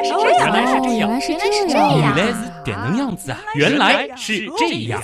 [0.00, 3.38] 来是这样，原来是这样，原来是这样，原来是这样子啊！
[3.54, 5.02] 原来是这样。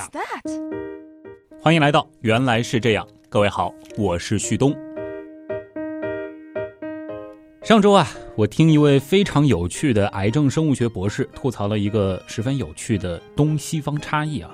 [1.61, 4.75] 欢迎来到《原来是这样》，各位好，我是旭东。
[7.63, 14.51] 上周啊，我听一位非常有趣的癌症生物学博士吐槽了一个十分有趣的东西方差异啊，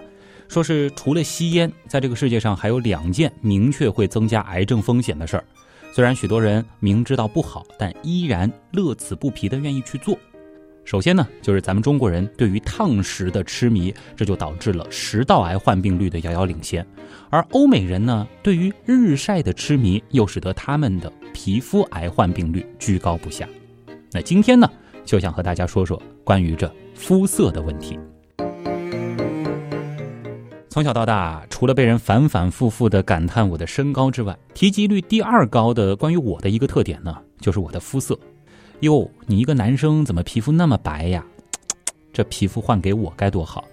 [0.49, 5.45] 说是除了吸烟，在这个世界上还有两件明确会增加癌症风险的事儿。
[5.93, 10.19] 虽然许多人明知道不好，但依然乐此不疲的愿意去做。
[10.85, 16.85] 首先呢，就是咱们中国人对于烫食的痴迷，这就导致了食道癌患病率的遥遥领先。
[17.31, 23.49] 而欧美人呢，对于日晒的痴迷，又使得他们的皮肤癌患病率居高不下。
[24.11, 24.69] 那今天呢，
[25.05, 27.99] 就想和大家说说关于这肤色的问题。
[30.69, 38.19] 从小到大，除了被人反反复复的感叹我的身高之外，提及率第二高的关于我的一个特点呢，就是我的肤色。
[38.83, 41.25] 哟，你一个男生怎么皮肤那么白呀？
[42.13, 43.65] 这皮肤换给我该多好！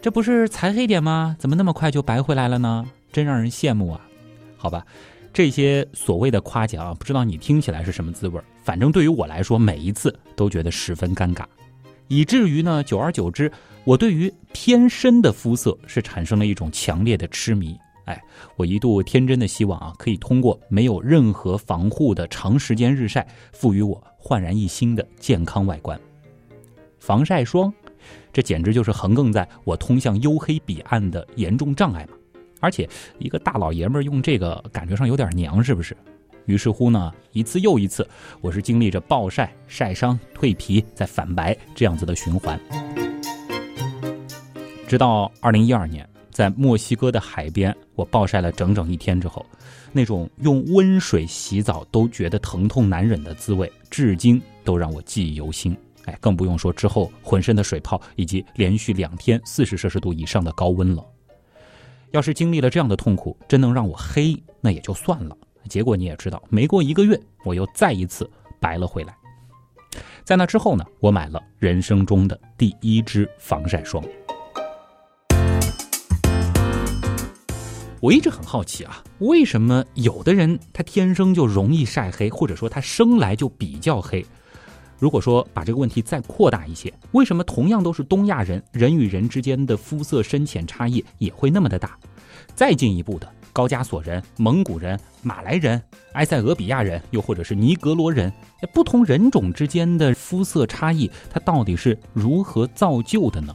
[0.00, 1.36] 这不是才黑点吗？
[1.38, 2.86] 怎么那么快就白回来了呢？
[3.12, 4.00] 真让人羡慕啊！
[4.56, 4.82] 好吧，
[5.30, 8.40] 这些所谓的夸奖，不知道你听起来是什么滋味？
[8.64, 11.44] 反正对于我来说，每一次都觉得十分尴尬。
[12.08, 13.52] 以至于呢，久而久之，
[13.84, 17.78] 我对于偏深的肤色是产生了一种强烈的痴迷。
[18.06, 18.18] 哎，
[18.56, 25.98] 我一度天真的希望啊，可以通过没有任何防护的长时间日晒，赋予我焕然一新的健康外观。
[26.98, 27.72] 防晒霜，
[28.32, 32.12] 这简直就是横亘在我通向黝黑彼岸的严重障碍嘛！
[32.60, 32.86] 而且
[33.18, 35.96] 一个大老爷们儿用这个，感觉上有点娘，是不是？
[36.44, 38.06] 于是乎呢，一次又一次，
[38.40, 42.60] 我是经历着暴晒、晒伤、蜕皮、再反白这样子的循环。
[44.86, 49.44] 直到二零一二年，在墨西哥的海边，我暴晒了整整一天之后，
[49.92, 55.76] 那种用温水洗澡都觉得疼痛难忍的滋味，至今都让我记忆犹新。
[56.06, 61.04] 哎，更不用说之后浑身的水泡以及连续两天四十摄氏度以上的高温了。
[62.12, 65.36] 要是经历了这样的痛苦，真能让我黑，那也就算了。
[65.68, 69.14] 结果你也知道，没过一个月，我又再一次白了回来。
[70.24, 74.02] 在那之后呢，我买了人生中的第一支防晒霜。
[78.00, 84.24] 我一直很好奇啊，为什么有的人他天生就容易晒黑，或者说他生来就比较黑？
[84.98, 91.98] 如果说把这个问题再扩大一些，为什么同样都是东亚人，人与人之间的肤色深浅差异也会那么的大？
[92.54, 93.30] 再进一步的。
[93.52, 95.82] 高加索人、蒙古人、马来人、
[96.12, 98.32] 埃塞俄比亚人，又或者是尼格罗人，
[98.72, 103.54] 不同人种之间的肤色差异，它到底是如何造就的呢？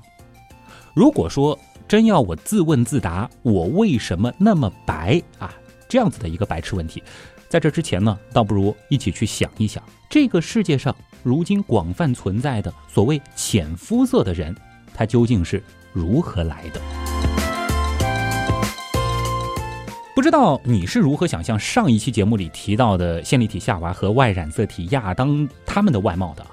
[0.93, 1.57] 如果说
[1.87, 5.53] 真要我自问自答，我为什么那么白啊？
[5.87, 7.03] 这样子的一个白痴问题，
[7.47, 14.55] 在这之前呢，倒不如一起去想一想，这个世界上如今广泛存在的所谓浅肤色的人，
[14.95, 15.61] 他究竟是
[15.93, 16.81] 如何来的？
[20.15, 26.43] 不知道你是如何想象上一期节目里提到的线粒体夏娃和外染色体亚当他们的外貌的？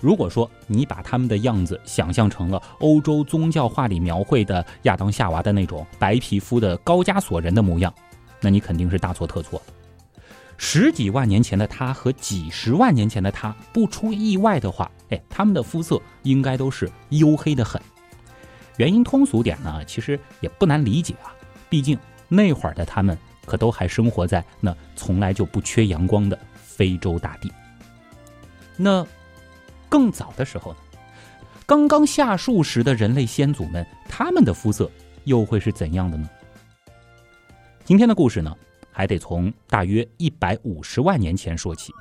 [0.00, 7.92] 如果说你把他们的样子想象成了欧洲宗教画里描绘的亚当夏娃的那种白皮肤的高加索人的模样，
[8.40, 9.74] 那你肯定是大错特错了。
[10.56, 17.80] 十几万年前的他和几十万年前的他，不出意外的话，哎，他们的肤色应该都是黝黑的很。
[18.76, 21.34] 原因通俗点呢，其实也不难理解啊，
[21.68, 21.98] 毕竟。
[22.30, 23.16] 那会儿的他们
[23.46, 27.50] 可都还生活在那从来就不缺阳光的非洲大地。
[28.76, 29.02] 那
[29.88, 30.78] 更早的时候呢？
[31.66, 34.90] 刚刚下树时的人类先祖们，他们的肤色
[35.24, 36.28] 又会是怎样的呢？
[37.84, 38.54] 今天的故事呢，
[38.90, 41.92] 还得从大约一百五十万年前说起。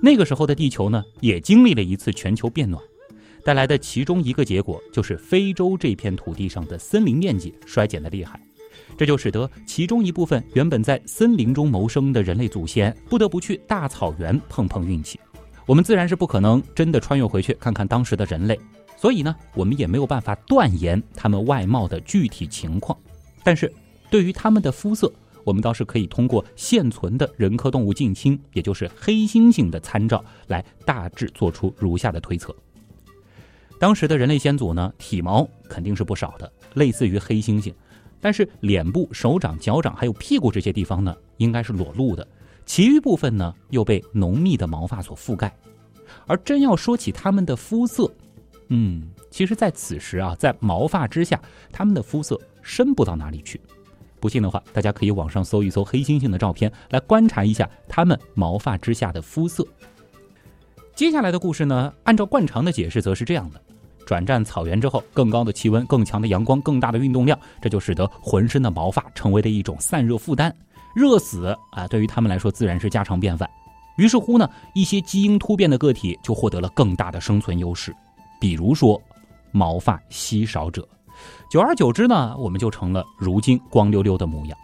[0.00, 2.82] 那个时候的地球呢，也经历了一次全球变暖。
[3.44, 8.40] 带来的其中一个结果，就是非洲这片土地上的森林面积衰减的厉害，
[8.96, 15.18] 这就使得其中一部分原本在森林中谋生的人类祖先，不得不去大草原碰碰运气。
[15.66, 18.58] 我们自然是不可能真的穿越回去看看当时的人类，
[18.96, 22.98] 所以呢，我们也没有办法断言他们外貌的具体情况。
[23.42, 23.72] 但是，
[24.10, 25.10] 对于他们的肤色，
[25.42, 32.54] 我们倒是可以通过现存的人科动物近亲，也就是黑猩猩的参照，来大致做出如下的推测。
[33.78, 37.72] 当时的人类先祖呢，体毛肯定是不少的，类似于黑猩猩，
[38.24, 42.26] 但是脸部、手掌、脚掌还有屁股这些地方呢，应该是裸露的，
[42.64, 45.54] 其余部分呢又被浓密的毛发所覆盖。
[46.26, 48.10] 而真要说起他们的肤色，
[48.68, 51.38] 嗯，其实，在此时啊，在毛发之下，
[51.70, 53.60] 他们的肤色深不到哪里去。
[54.20, 59.66] 不信的话，大家可以网上搜一搜黑猩猩的照片，来观察一下它们毛发之下的肤色。
[60.94, 63.60] 接下来的故事呢，按照惯常的解释，则是这样的：
[64.04, 70.54] 转战草原之后，更高的气温、更强的阳光、更大的运动量，这就使得浑身的毛发成为了一种散热负担，
[70.94, 71.86] 热死啊！
[71.88, 73.48] 对于他们来说，自然是家常便饭。
[73.96, 77.94] 于是乎呢，一些基因突变的个体就获得了更大的生存优势，
[78.40, 79.00] 比如说
[79.50, 80.86] 毛发稀少者。
[81.50, 84.58] 久而久之呢，我们就成了如今光溜溜的模样。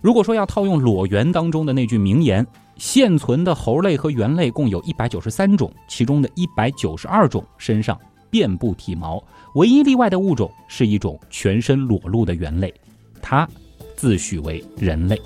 [0.00, 2.46] 如果说要套用《裸猿》当中的那句名言。
[2.76, 9.22] 现存的猴类和猿类共有一百九十三种，其中的一百九十二种身上遍布体毛，
[9.54, 12.72] 唯一例外的物种是一种全身裸露的猿类，
[13.20, 13.48] 它
[13.96, 15.20] 自诩为人类。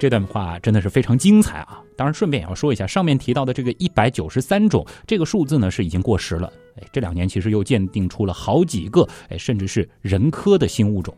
[0.00, 1.82] 这段话真的是非常精彩啊！
[1.96, 6.52] 当然，顺便也要说一下，上面提到的这个一百九十三种这个数字呢，是已经过时了。
[6.76, 11.12] 哎，这两年其实又鉴定出了好几个，哎，甚至是人科的新物种。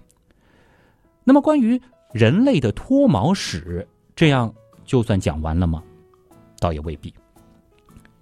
[1.25, 1.79] 那么，关于
[2.15, 3.87] 人类的脱毛史，
[4.17, 4.51] 这样
[4.87, 5.83] 就算讲完了吗？
[6.61, 7.13] 倒也未必。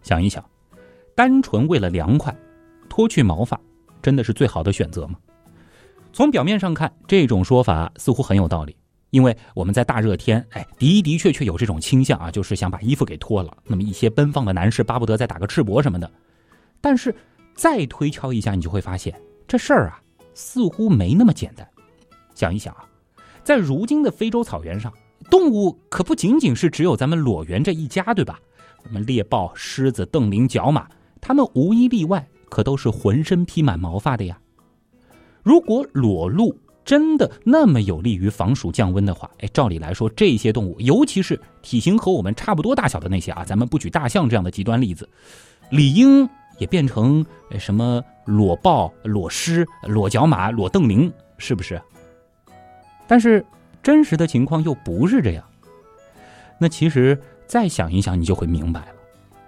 [0.03, 0.43] 想一想，
[1.15, 2.35] 单纯为了凉快，
[2.89, 3.61] 脱去毛发，
[4.01, 5.19] 真的是最好的选择吗？
[6.13, 8.75] 从表面上看，这种说法似乎很有道理，
[9.11, 13.55] 因为我们在大热天，哎，的的确确有这种倾向啊，就是想把衣服给脱了。
[13.65, 16.11] 那么一些奔放的男士巴不得再打个赤膊什么的。
[16.81, 17.15] 但是
[17.55, 19.15] 再推敲一下，你就会发现
[19.47, 20.01] 这事儿啊，
[20.33, 21.69] 似乎没那么简单。
[22.35, 22.85] 想一想啊。
[23.45, 24.93] 在如今的非洲草原上，
[25.31, 28.39] 动物可不仅仅是只有咱们裸猿这一家，对吧？
[28.85, 30.89] 什么猎豹、狮子、瞪羚、角马，
[31.21, 34.39] 它们无一例外可都是浑身披满毛发的呀。
[35.43, 45.07] 如果裸露真的那么有利于防暑降温的话，哎，照理来说，这些动物，尤其是体型和我们差不多大小的那些啊，咱们不举大象这样的极端例子，
[45.71, 46.27] 理应
[46.59, 47.25] 也变成
[47.59, 51.79] 什么裸豹、裸狮、裸角马、裸瞪羚，是不是？
[53.07, 53.45] 但是，
[53.89, 55.43] 真实的情况又不是这样。
[56.59, 58.89] 那其实再想一想，你就会明白了。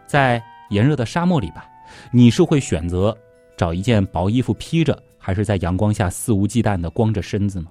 [0.06, 1.66] 在炎热的沙漠里吧，
[2.10, 3.14] 你是会选择
[3.54, 7.66] 找一件薄衣服披着，还是在阳光下肆无忌惮的光着身子呢？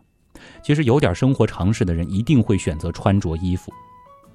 [0.62, 3.74] 其实有点生活常识的人一定会选择穿着衣服。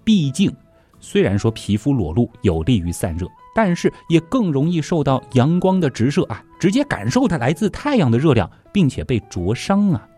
[0.03, 0.53] 毕竟，
[0.99, 10.09] 虽然说皮肤裸露有利于散热，但是也更容易受到阳光的直射啊，直接感受它来自太阳的热量，并且被灼伤啊。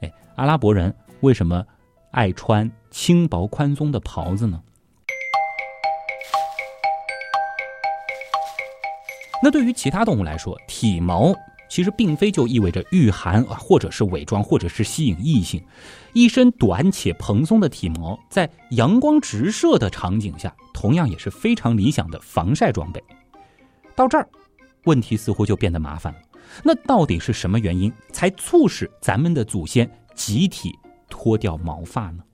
[0.00, 0.92] 哎阿拉伯人
[1.22, 1.64] 为什么
[2.10, 4.60] 爱穿轻薄宽松的袍子呢？
[9.40, 11.32] 那对于其他动物来说，体毛
[11.68, 15.64] 其实并非就意味着御寒啊，或者是伪装，或者是吸引异性。
[16.12, 23.02] 一身短且蓬松的体毛，在阳光直射的场景下，同样也是非常理想的防晒装备。
[23.94, 24.28] 到这儿，
[24.86, 26.18] 问题似乎就变得麻烦了。
[26.64, 29.88] 那到底是什么原因，才促使咱们的祖先？
[30.14, 30.78] 集体
[31.12, 32.24] 脱掉毛发呢？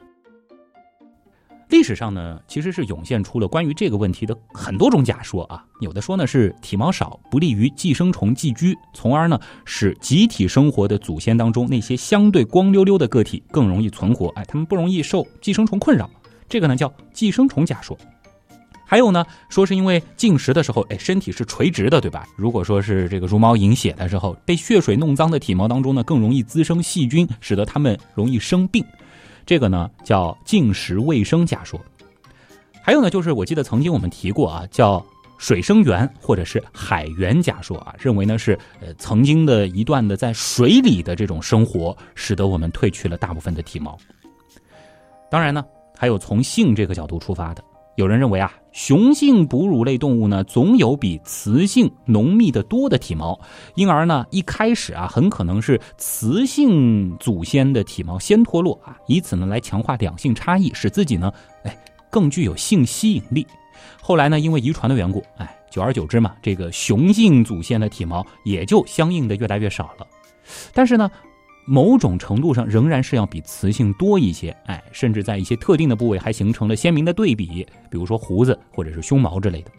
[1.69, 5.63] 历史上呢，其实是涌现出了关于这个问题的很多种假说啊。
[5.81, 16.09] 有的说呢是体毛少不利于寄生虫寄居，从而呢使集体生活的祖先当中那些相对光溜溜的个体更容易存活，哎，他们不容易受寄生虫困扰。
[16.49, 17.99] 这个呢叫寄生虫假说。
[18.91, 22.27] 还有呢，说是因为进食的时候，哎，身体是垂直的，对吧？
[22.37, 28.83] 如果说是这个茹毛饮血的时候，被血水弄脏的体毛当中呢，更容易滋生细菌，使得它们容易生病。
[29.45, 31.79] 这个呢叫进食卫生假说。
[32.83, 35.05] 还有呢，就是我记得曾经我们提过啊，叫
[35.37, 43.99] 水生源或者是海源假说啊，认为呢是呃曾经的一段的在水里的这种生活，使得我们褪去了大部分的体毛。
[45.31, 45.63] 当然呢，
[45.95, 47.63] 还有从性这个角度出发的。
[47.97, 53.37] 有人认为啊，雄性哺乳类动物呢，总有比雌性浓密的多的体毛，
[53.75, 61.33] 因而呢，一开始啊，很可能是雌性祖先的体毛先脱落啊，以此呢来强化两性差异，使自己呢，
[61.65, 61.77] 哎，
[62.09, 63.45] 更具有性吸引力。
[64.01, 70.07] 后来呢，因为遗传的缘故，哎，久而久之嘛，这个雄性祖先的体毛也就相应的越来越少了。
[70.73, 71.11] 但是呢。
[71.69, 79.71] 某种程度上仍然是要比雌性多一些，哎，甚至在一些特定的部位还形成了鲜明的对比，比如说胡子或者是胸毛之类的。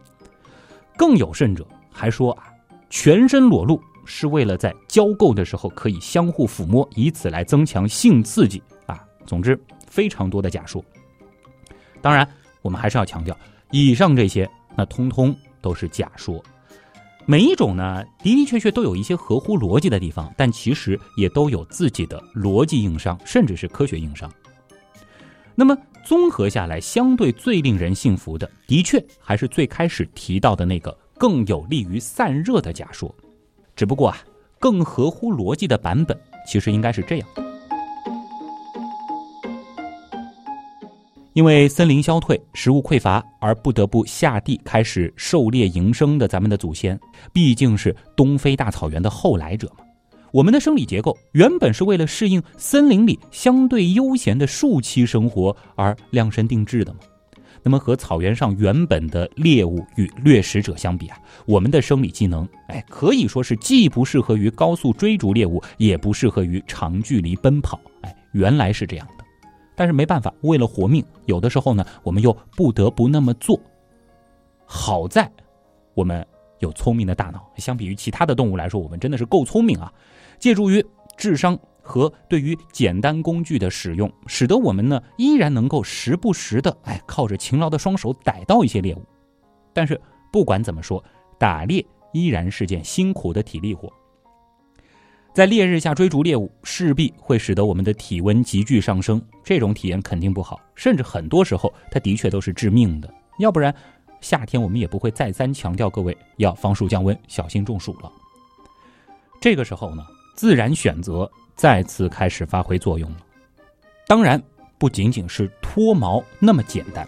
[0.96, 2.43] 更有甚者还说啊，
[2.91, 9.03] 全身裸露是为了在交媾的时候可以相互抚摸，以此来增强性刺激啊。
[9.25, 10.84] 总之，非常多的假说。
[12.01, 12.27] 当然，
[12.62, 13.36] 我们还是要强调，
[13.72, 16.43] 以上这些那通通都是假说。
[17.30, 24.28] 每一种呢，的的确确都有一些合乎逻辑的地方，但其实也都有自己的逻辑硬伤，甚至是科学硬伤。
[25.54, 33.14] 那么综合下来，相对最令人信服的，的确还是最开始提到的那个更有利于散热的假说。
[33.76, 34.18] 只不过啊，
[34.58, 37.30] 更合乎逻辑的版本，其实应该是这样：
[41.34, 47.00] 因为森林消退、食物匮乏而不得不下地开始狩猎营生的咱们的祖先，
[47.32, 49.86] 毕竟是东非大草原的后来者嘛。
[50.32, 57.00] 我们的生理结构原本是为了适应森林里相对悠闲的树栖生活而量身定制的嘛。
[57.62, 67.80] 那么和草原上原本的猎物与掠食者相比啊，我们的生理机能，哎，可以说是既不适合于高速追逐猎物，也不适合于长距离奔跑。
[68.02, 69.08] 哎，原来是这样。
[69.80, 73.58] 但是没办法，为了活命，有的时候呢，我们又不得不那么做。
[74.66, 75.32] 好在
[75.94, 76.28] 我们
[76.60, 79.90] 有聪明的大脑，相比于其他的动物来说，我们真的是够聪明啊。
[80.38, 89.06] 借助于智商和对于简单工具的使用，使得我们呢依然能够时不时的哎靠着勤劳的双手逮到一些猎物。
[89.72, 89.98] 但是
[90.30, 91.02] 不管怎么说，
[91.38, 93.90] 打猎依然是件辛苦的体力活。
[95.34, 103.14] 在烈日下追逐猎物，势必会使得我们的体温急剧上升，这种体验肯定不好，甚至很多时候它的确都是致命的。
[103.40, 103.74] 要不然，
[104.22, 108.12] 夏天我们也不会再三强调各位要防暑降温，小心中暑了。
[109.40, 110.06] 这个时候呢？
[110.36, 113.18] 自然选择再次开始发挥作用了，
[114.08, 114.42] 当然
[114.78, 117.06] 不仅仅是脱毛那么简单。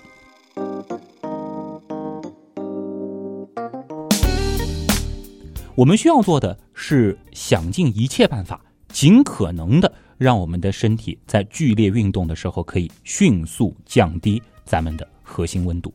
[5.81, 15.91] 我们需要做的是想尽一切办法，尽可能的让我们的身体在剧烈运动的时候可以迅速降低咱们的核心温度。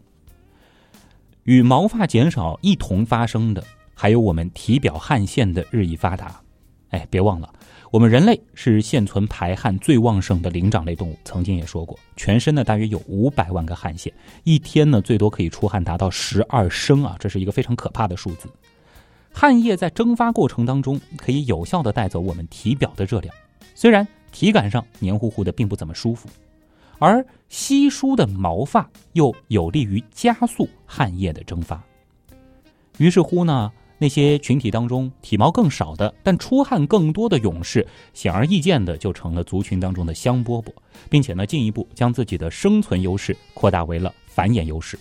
[1.44, 3.62] 与毛发减少一同发生的，
[3.94, 6.40] 还有我们体表汗腺的日益发达。
[6.88, 7.48] 哎，别忘了，
[7.92, 11.16] 我们人类是现存排汗最旺盛的灵长类动物。
[11.24, 14.12] 曾经也说过，全身呢大约有五百万个汗腺，
[14.42, 18.48] 一天呢最多可以出汗达到十二升啊，这是一个非常可怕的数字。
[19.38, 23.34] 汗液在蒸发过程当中，可以有效的带走我们体表的热量，
[23.74, 26.26] 虽然体感上黏糊糊的，并不怎么舒服，
[26.98, 31.84] 而稀疏的毛发又有利于加速汗液的蒸发。
[32.96, 33.70] 于是乎呢。
[33.98, 40.70] 那些群体当中体毛更少的，但出汗更多的勇士，显而易见的就成了族群当中的香饽饽，
[41.08, 44.98] 并且呢，进一步将自己的生存优势扩大为了繁衍优势。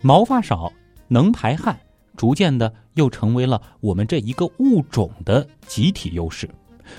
[0.00, 0.72] 毛发少，
[1.08, 1.76] 能排汗，
[2.18, 6.50] 逐渐的又成为了我们这一个物种的集体优势，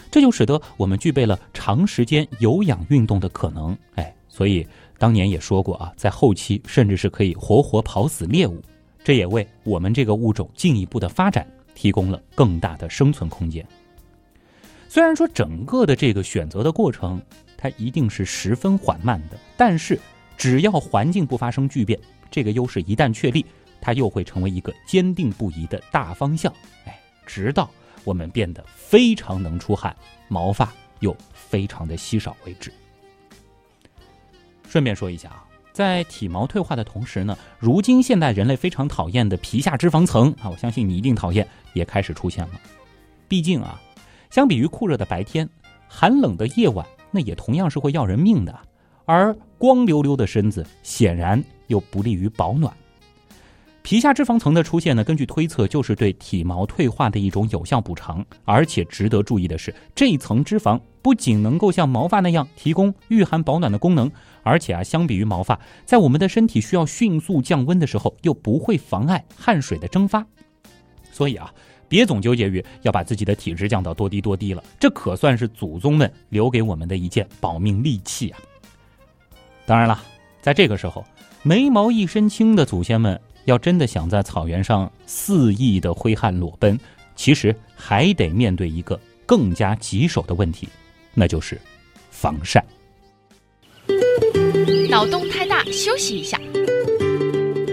[0.10, 3.78] 这就使得我们具备了长时间有氧运动的可能。
[3.96, 4.66] 哎，所以
[4.98, 8.62] 当年也说过啊，在后期甚至是可以活活跑死猎物。
[9.04, 11.46] 这也为我们这个物种进一步的发展
[11.76, 13.66] 提供了更大的生存空间。
[14.88, 17.22] 虽然说整个的这个选择的过程，
[17.58, 20.00] 它一定是十分缓慢的，但是
[20.38, 22.00] 只要环境不发生巨变，
[22.32, 23.46] 这个优势一旦确立，
[23.82, 26.54] 它又会成为一个坚定不移的大方向。
[26.86, 27.70] 哎，直到
[28.04, 29.96] 我们变得非常能出汗，
[30.28, 32.72] 毛发又非常的稀少为止。
[34.68, 35.46] 顺便说一下啊。
[35.72, 42.60] 在体毛退化的同时呢，如今现代人类非常讨厌的皮下脂肪层啊，我相信你一定讨厌，也开始出现了。
[43.30, 43.80] 毕竟啊，
[44.30, 45.48] 相比于酷热的白天，
[45.88, 48.60] 寒冷的夜晚，那也同样是会要人命的。
[49.06, 52.76] 而光溜溜的身子，显然又不利于保暖。
[53.90, 58.24] 皮下脂肪层的出现呢，根据推测就是对体毛退化的一种有效补偿。
[58.46, 64.12] 而且值得注意的是，这一层脂肪不仅能够像毛发那样提供御寒保暖的功能，
[64.44, 70.24] 而且啊，相比于毛发，在我们的身体需要迅速降温的时候，又不会妨碍汗水的蒸发。
[71.12, 71.52] 所以啊，
[71.88, 78.38] 别总纠结于要把自己的体质降到多低多低了，这可算是祖宗们留给我们的一件保命利器啊。
[79.66, 80.00] 当然了，
[80.44, 81.04] 在这个时候，
[81.42, 83.20] 眉毛一身轻的祖先们。
[83.46, 86.80] 要真的想在草原上肆意的挥汗裸奔，
[87.16, 90.68] 其实还得面对一个更加棘手的问题，
[91.14, 91.60] 那就是
[92.12, 92.64] 防晒。
[94.90, 96.40] 脑洞太大，休息一下。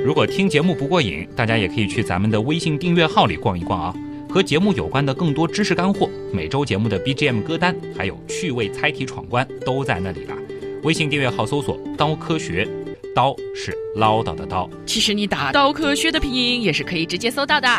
[0.05, 3.95] 如果听节目不过瘾，大家也可以去咱们的微信订阅号里逛一逛啊，
[4.29, 10.37] 和节目有关的更多知识干货，每周节目的 BGM 歌单，还有趣味猜题闯关都在那里了。
[10.85, 12.69] 微信订阅号搜索“刀科学”。
[13.17, 17.67] 刀是唠叨的刀，其实你打“刀科学”的拼音也是可以直接搜到的。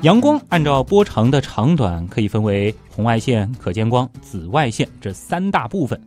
[0.00, 6.00] 阳光按照波长的长短可以分为红外线、可见光、紫外线这三大部分，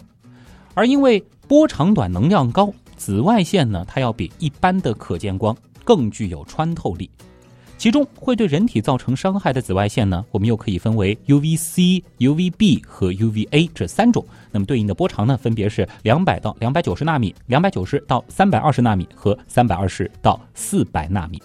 [0.74, 7.08] 而因为波长短、能量高，紫外线呢，它要比一般的可见光更具有穿透力。
[7.80, 14.24] 其中会对人体造成伤害的紫外线呢，我们又可以分为 UVC、UVB 和 UVA 这三种。
[14.52, 21.42] 那么对应的波长呢，分别是两百到两百九十纳米、两百九十到三百二十纳米和三百二十到四百纳米。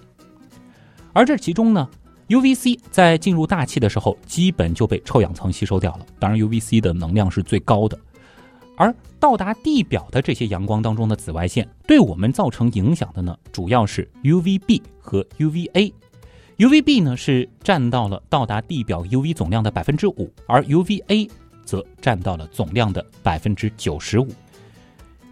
[1.13, 1.89] 而这其中呢
[2.27, 6.07] ，UVC 在进入大气的时候，基本就被臭氧层吸收掉了。
[6.19, 7.97] 当然，UVC 的能量是最高的。
[8.77, 15.93] 而到达地表的这些阳光当中的紫外线，对我们造成影响的呢，主要是 UVB 和 UVA。
[16.59, 21.29] UVB 呢是占到了到达地表 UV 总量的百分之五，而 UVA
[21.65, 24.29] 则占到了总量的百分之九十五。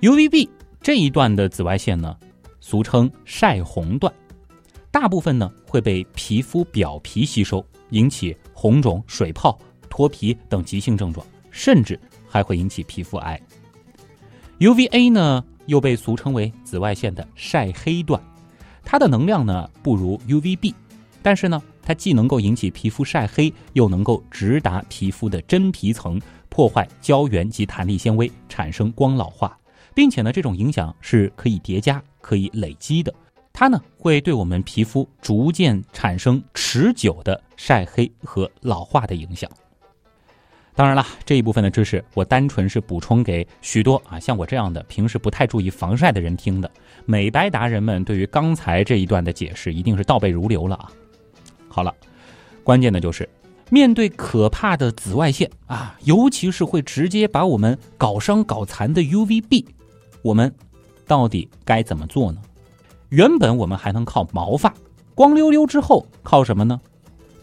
[0.01, 0.49] UVB
[0.81, 2.17] 这一段的紫外线呢，
[2.61, 4.13] 俗称晒红段，
[4.91, 9.57] 大部分呢会被皮肤表皮吸收，引起红肿、水泡、
[9.89, 11.99] 脱皮等急性症状，甚至
[12.29, 13.41] 还会引起皮肤癌。
[14.59, 18.21] UVA 呢又被俗称为紫外线的晒黑段，
[18.83, 20.75] 它的能量呢不如 UVB。
[21.23, 29.57] 但是呢，它既能够引起皮肤晒黑，又能够直达皮肤的真皮层，破坏胶原及弹力纤维，产生光老化，
[29.95, 33.15] 并且呢，这种影响是可以叠加、可以累积的。
[33.53, 39.49] 它呢，会对我们皮肤逐渐产生持久的晒黑和老化的影响。
[40.75, 46.71] 当然了，这一部分的知识，我单纯是补充给许多啊像我这样的平时不太注意防晒的人听的。
[47.05, 50.91] 美白达人们对于刚才这一段的解释，一定是倒背如流了啊。
[51.73, 51.93] 好了，
[52.63, 53.29] 关键的就是
[53.71, 59.65] 面对可怕的紫外线啊，尤其是会直接把我们搞伤搞残的 UVB，
[60.21, 60.55] 我们
[61.07, 62.41] 到底该怎么做呢？
[63.09, 64.73] 原本我们还能靠毛发
[65.15, 66.81] 光溜溜，之后靠什么呢？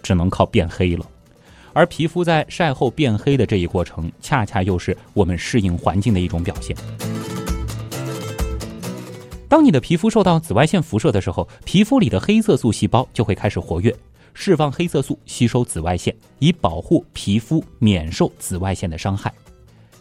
[0.02, 1.06] 只能靠变黑了。
[1.74, 6.76] 而皮肤在晒后变黑的这一过程，恰恰又是我们适应环境的一种表现。
[9.48, 13.96] 当你的皮肤受到紫外线辐射的时候，皮肤里的黑色素细胞就会开始活跃。
[14.42, 19.34] 释放黑色素，吸收紫外线，以保护皮肤免受紫外线的伤害。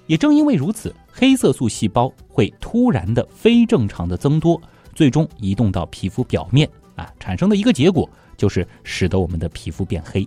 [0.06, 4.62] 也正因为如此，黑色素细胞会突然的非正常的增多，
[4.94, 10.24] 最终移动到皮肤表面啊，产生的一个结果就是使得我们的皮肤变黑。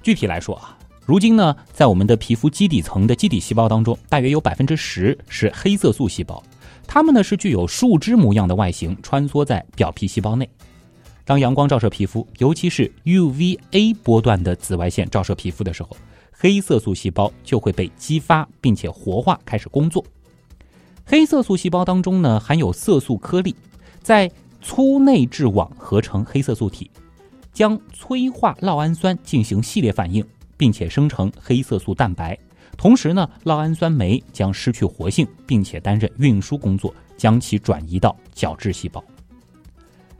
[0.00, 6.40] 具体来说啊，如今呢，在我们的皮肤基底层的基底细胞当中，大约有百分之十是黑色素细胞，
[6.86, 10.48] 它们呢是具有树枝模样的外形，穿梭在表皮细胞内。
[11.28, 15.94] 当阳光照射皮肤，尤其是 UVA 波段的紫外线照射皮肤的时候，
[16.32, 20.02] 黑色素细胞就会被激发，并且活化，开始工作。
[21.04, 23.54] 黑色素细胞当中呢含有色素颗粒，
[24.00, 24.30] 在
[24.62, 26.90] 粗内质网合成黑色素体，
[27.52, 30.24] 将催化酪氨酸进行系列反应，
[30.56, 32.38] 并且生成黑色素蛋白。
[32.78, 39.04] 同时呢，酪氨酸酶将失去活性，并且担任运输工作，将其转移到角质细胞。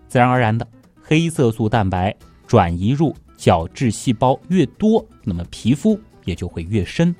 [0.06, 0.68] 自然而然的。
[1.08, 2.14] 黑色素蛋白
[2.46, 7.16] 转移入角质细胞越多，那么皮肤也就会越深。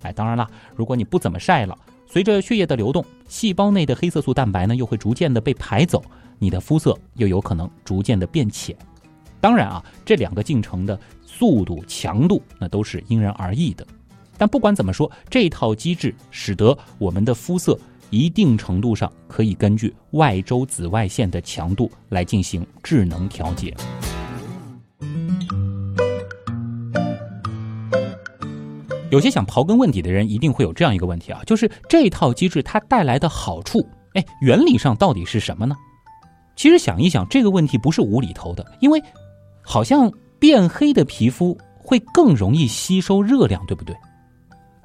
[0.00, 6.02] 哎，当然了，如果你不怎么晒了，随着血液的流动，细胞内的黑色素蛋白呢又会逐渐的被排走，
[6.38, 8.74] 你的肤色又有可能逐渐的变浅。
[9.38, 13.86] 当然啊，这两个进程的速度、强度那都是因人而异的。
[14.38, 17.78] 但不管怎么说，这套机制使得我们的肤色。
[18.10, 23.74] 一定程度上可以根据外周紫外线的强度来进行智能调节。
[29.10, 35.76] 有些想刨根问底的人一定会有这样一个问题啊，就是这套机制它带来的好处，哎，原理上到底是什么呢？
[36.56, 39.02] 其实想一想，这个问题不是无厘头的，因为
[39.62, 43.94] 好像变黑的皮肤会更容易吸收热量，对不对？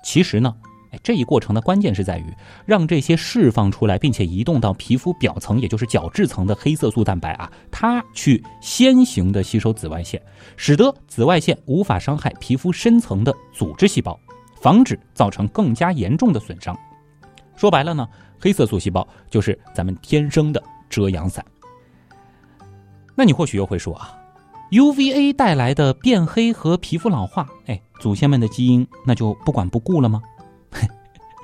[0.04, 0.56] 其实呢。
[0.92, 2.26] 哎，这一过程的关键是在于
[2.66, 10.22] 让这些释放出来并且移动到皮肤表层，也就是角质层的黑色素蛋白啊，它去先行的吸收紫外线，
[10.58, 14.20] 使得紫外线无法伤害皮肤深层的组织细胞，
[14.62, 16.78] 防止造成更加严重的损伤。
[17.56, 21.46] 说白了呢，黑色素细胞就是咱们天生的遮阳伞。
[23.16, 24.18] 那你或许又会说啊
[24.72, 30.22] ，UVA 带来的变黑和皮肤老化，哎，祖先们的基因那就不管不顾了吗？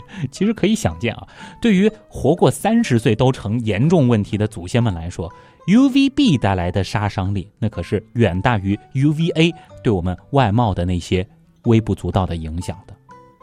[0.32, 1.28] 其实可以想见啊，
[1.62, 5.32] 对于活过三十岁都成严重问题的祖先们来说
[5.68, 11.28] ，UVB 带来的杀伤力那可是远大于 UVA 对我们外貌的那些
[11.64, 12.96] 微不足道的影响的。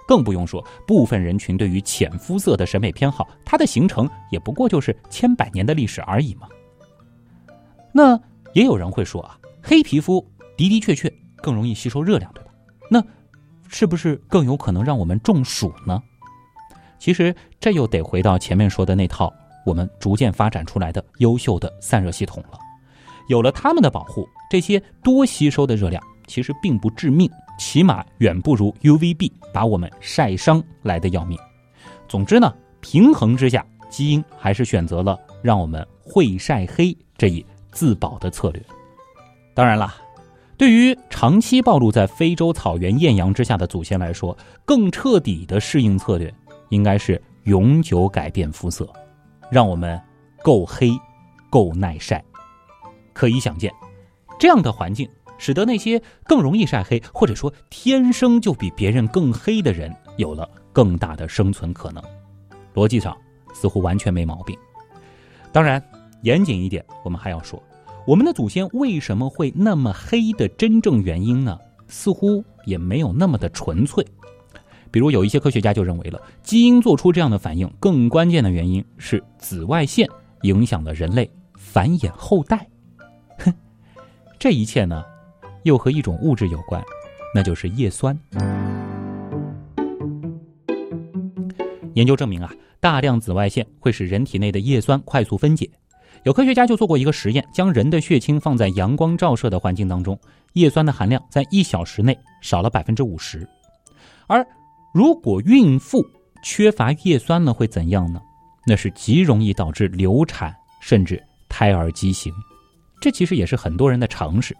[0.07, 6.46] 更不用说部分人群对于浅肤色的审美偏好，它的形成也不过就是千百年的历史而已嘛。
[7.90, 8.20] 那
[8.53, 10.20] 也有人会说啊，黑皮肤
[10.59, 12.50] 的的确确更容易吸收热量，对吧？
[12.90, 13.03] 那
[13.66, 16.03] 是不是更有可能让我们中暑呢？
[17.05, 19.31] 其实这又得回到前面说的那套
[19.67, 22.59] 我们逐渐发展出来的优秀的散热系统了。
[23.29, 31.38] 有了它们的保护，这些多吸收的热量其实并不致命，起码远不如 UVB 把我们晒伤来的要命。
[32.09, 38.62] 总之呢，平衡之下，基因还是选择了让我们会晒黑这一自保的策略。
[39.53, 39.93] 当然了，
[40.57, 46.33] 对于长期暴露在非洲草原艳阳之下的祖先来说，更彻底的适应策略
[46.68, 48.88] 应该是永久改变肤色，
[49.50, 50.00] 让我们
[50.42, 50.90] 够黑、
[51.50, 52.24] 够耐晒。
[53.12, 53.72] 可以想见，
[54.38, 62.03] 这样的环境使得那些更容易晒黑，或者说天生就比别人更黑的人，有了更大的生存可能。
[62.74, 63.16] 逻辑上
[63.53, 64.59] 似乎完全没毛病。
[65.53, 65.83] 当然，
[66.22, 67.62] 严谨一点，我们还要说。
[68.07, 71.59] 我们的祖先为什么会那么黑的真正原因呢？
[71.87, 74.05] 似乎也没有那么的纯粹。
[74.94, 80.09] 比如有一些科学家就认为了，基因做出这样的反应，更关键的原因是紫外线
[80.42, 82.64] 影响了人类繁衍后代。
[83.40, 83.52] 哼，
[84.38, 85.02] 这一切呢，
[85.64, 86.80] 又和一种物质有关，
[87.35, 88.16] 那就是叶酸。
[91.94, 95.68] 研究证明啊，大量紫外线会使人体内的叶酸快速分解。
[96.22, 100.16] 有科学家就做过一个实验，将人的血清放在阳光照射的环境当中，
[100.52, 103.44] 叶酸的含量在一小时内少了百分之五十。
[104.28, 104.46] 而
[104.94, 106.07] 如果孕妇
[106.40, 108.22] 缺乏叶酸呢，会怎样呢？
[108.64, 112.33] 那是极容易导致流产，甚至胎儿畸形。
[113.00, 114.57] 这其实也是很多人的常识。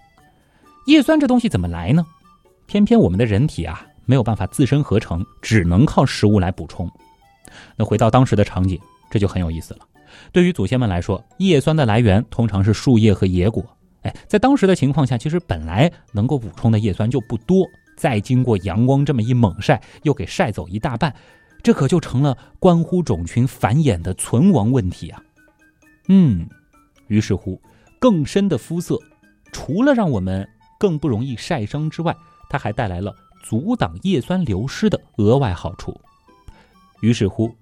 [0.87, 2.05] 叶酸这东西怎么来呢？
[2.67, 6.91] 偏偏我们的人体啊没有办法自身合成，只能靠食物来补充。
[7.77, 8.77] 那回到当时的场景，
[9.09, 9.87] 这就很有意思了。
[10.33, 13.65] 对于祖先们来说，叶酸的来源通常是树叶和野果。
[14.03, 17.65] 哎，在当时的情况下，其实本来能够补充的叶酸就不多，
[17.97, 21.15] 再经过阳光这么一猛晒，又给晒走一大半，
[21.63, 25.23] 这可就成了关乎种群繁衍的存亡问题啊！
[26.09, 26.49] 嗯，
[27.09, 27.61] 于是乎，
[27.99, 28.99] 更深的肤色，
[29.53, 32.15] 除了让我们更不容易晒伤之外，
[32.49, 35.99] 它还带来了阻挡叶酸流失的额外好处。
[37.01, 37.55] 于是乎，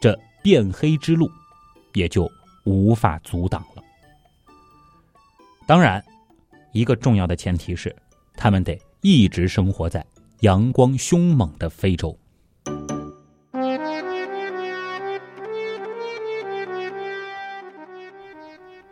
[0.00, 1.30] 这变黑之路。
[1.94, 2.30] 也就
[2.64, 3.82] 无法阻挡了。
[5.66, 6.04] 当然，
[6.72, 7.96] 一个重要的前提是，
[8.36, 10.04] 他们得一直生活在
[10.40, 12.18] 阳光凶猛的非洲。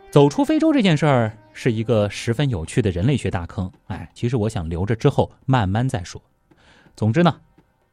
[0.09, 3.71] 走出非洲这件事儿是一个十分有趣的人类学大坑。
[3.87, 6.21] 哎，其实我想留着之后慢慢再说。
[6.95, 7.39] 总之呢，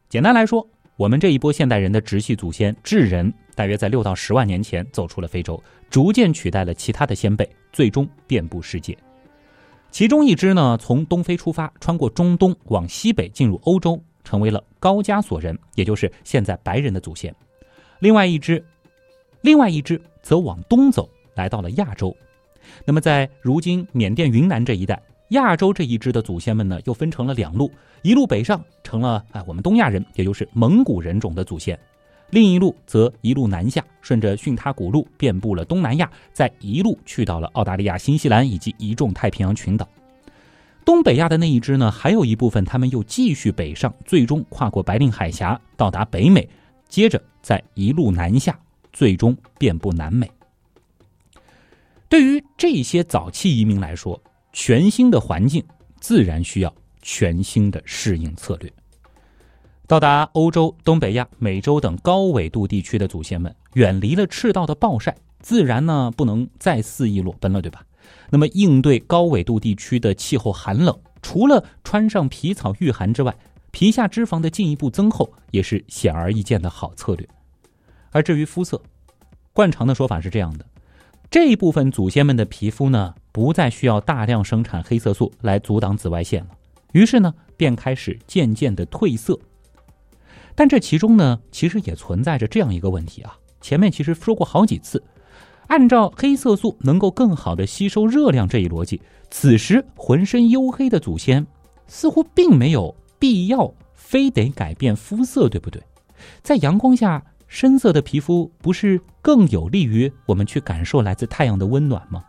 [0.09, 0.67] 简单来说。
[0.97, 8.97] 我们这一波现代人的直系祖先智人，大约在六到十万年前走出了非洲，逐渐取代了其他的先辈，最终遍布世界。
[9.95, 17.33] 其中一支呢，从东非出发，穿过中东往西北进入欧洲，成为了高加索人，也就是现在白人的祖先。
[18.01, 18.61] 另外一支，
[19.43, 22.13] 另外一支则往东走，来到了亚洲。
[22.85, 25.01] 那么在如今缅甸云南这一带。
[25.29, 27.71] 亚洲这一支的祖先们呢，又分成了两路，
[28.03, 31.77] 一路北上成了哎我们东亚人，也就是蒙古人种的祖先；
[32.35, 39.89] 另一路则一路南下，顺着巽他古路遍布了东南亚，再一路去到了澳大利亚、新西兰以及一众太平洋群岛。
[40.85, 46.49] 东北亚的那一支呢，还有一部分他们又继续北上，最终跨过白令海峡到达北美，
[46.89, 48.59] 接着再一路南下，
[48.93, 50.29] 最终遍布南美。
[52.09, 54.21] 对于这些早期移民来说，
[54.53, 55.63] 全新的环境
[56.01, 58.69] 自然需要全新的适应策略。
[59.87, 67.85] 到达欧洲、东北亚、美洲等高纬度地区的祖先们，远离了赤道的暴晒，自然呢不能再肆意裸奔了，对吧？
[68.31, 73.37] 那么应对高纬度地区的气候寒冷，除了穿上皮草御寒之外，
[73.73, 77.29] 皮下脂肪的进一步增厚也是显而易见的好策略。
[78.11, 78.81] 而至于肤色，
[79.53, 80.65] 惯常的说法是这样的：
[81.31, 83.15] 这一部分祖先们的皮肤呢？
[83.33, 86.51] 不再需要大量生产黑色素来阻挡紫外线了，
[86.93, 89.39] 于是呢，便开始渐渐的褪色。
[90.55, 93.37] 但这其中呢，其实也存在着这样一个问题啊。
[93.61, 95.03] 前面其实说过好几次，
[95.67, 101.45] 按照黑色素能够更好的吸收热量这一逻辑，此时浑身黝黑的祖先
[101.87, 105.83] 似乎并没有必要非得改变肤色，对不对？
[106.43, 112.23] 在阳光下，深色的皮肤不是更有利于我们去感受来自太阳的温暖吗？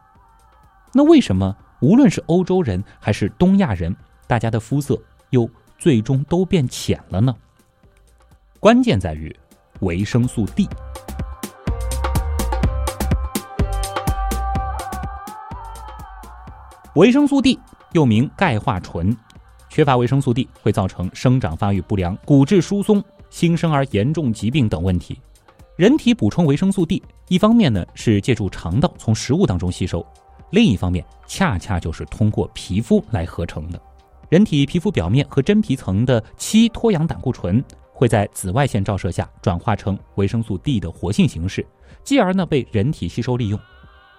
[0.94, 3.94] 那为什么无论是欧洲人还是东亚人，
[4.28, 4.98] 大家的肤色
[5.32, 7.36] 又最终都变浅了呢？
[8.66, 9.32] 关键在于
[9.82, 10.68] 维生素 D。
[16.96, 17.60] 维生素 D
[17.92, 19.16] 又名钙化醇，
[19.70, 25.22] 缺乏维生素 D 会造成生长发育不良、骨质疏松、新生儿严重疾病等问题。
[25.76, 30.04] 人体补充维生素 D，一方面呢是借助肠道从食物当中吸收。
[30.50, 33.80] 另一方面，恰恰就是通过皮肤来合成的。
[34.28, 37.64] 人体皮肤表面和真皮层的七脱氧胆固醇
[37.96, 41.66] 会在紫外线照射下转化成维生素 D 的活性形式，
[42.04, 43.58] 继而呢被人体吸收利用。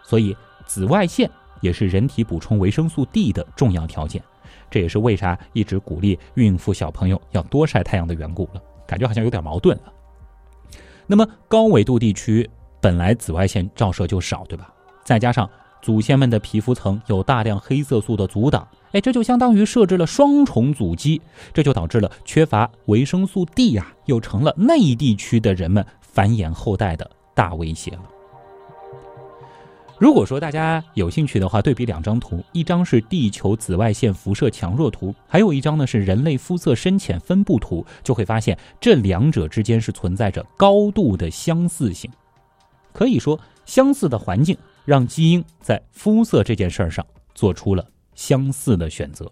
[0.02, 0.34] 所以，
[0.64, 4.22] 紫外线也是人体补充维生素 D 的重要条件。
[4.70, 8.62] 这也是为啥一直鼓励孕妇小朋友要多晒太阳的缘故了。
[8.86, 9.92] 感觉好像有点矛盾了。
[11.06, 12.48] 那么高纬度地区
[12.80, 14.72] 本来紫外线照射就少，对吧？
[15.04, 15.48] 再加上
[15.82, 21.20] 祖先们的皮肤层有大量黑色素的阻挡，哎，这就相当于设置了双重阻击，
[21.52, 28.02] 这就导致了缺乏维生素 D 呀，又成了内地区的人们繁衍后代的大威胁了。
[29.98, 42.10] 如果说大家有兴趣的话，对比两张图，一张是地球紫外线辐射强弱图，还有一张呢是人类肤色深浅分布图，就会发现这两者之间是存在着高度的相似性。
[42.92, 47.82] 可以说，相似的环境让基因在肤色这件事儿上做出了
[48.16, 49.30] 相似的选择。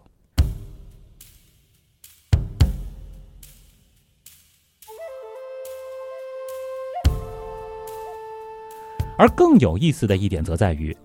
[9.17, 10.97] 而更有意思的一点则在于，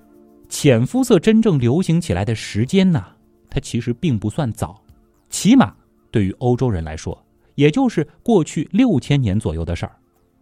[0.50, 3.06] 浅肤色真正流行起来的时间呢，
[3.50, 4.84] 它其实并不算早，
[5.30, 5.76] 起码
[6.10, 9.96] 对于欧洲人来说，也就是过去六千年左右的事儿。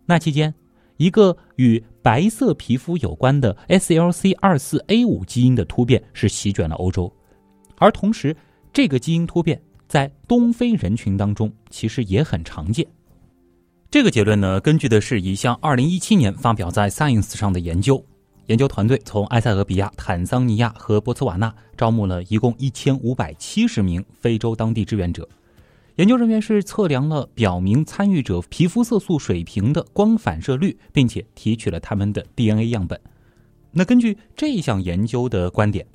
[0.05, 0.53] 那期间，
[0.95, 7.13] 一个与白色皮肤有关的 SLC 二四 A 五基因的突变是席卷了欧洲，
[7.77, 8.35] 而同时，
[8.73, 12.85] 这个基因突变在东非人群当中其实也很常见。
[13.89, 18.03] 这个结论呢，根据的是一项2017年发表在《Science》上的研究。
[18.47, 25.27] 研究团队从埃塞俄比亚、坦桑尼亚和波茨瓦纳招募了一共1570名非洲当地志愿者。
[25.95, 32.99] 研究人员是测量了表明参与者皮肤色素水平的光反射率，并且提取了他们的 DNA 样本。
[33.71, 35.85] 那根据这项研究的观点，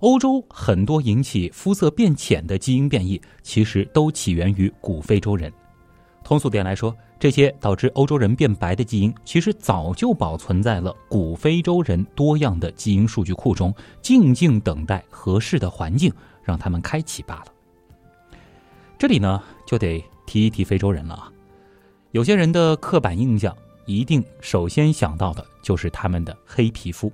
[0.00, 5.52] 欧洲很多引起肤色变浅的基因变异，其实都起源于古非洲人。
[6.24, 16.10] 通俗点来说，这些导致欧洲人变白的基因，其实早就保存在了古非洲人多样的基因数据库中，静静等待合适的环境
[16.42, 17.46] 让他们开启罢了。
[18.98, 21.30] 这里呢，就得提一提非洲人了啊。
[22.12, 27.12] 有些人的刻板印象，一定首先想到的就是他们的黑皮肤，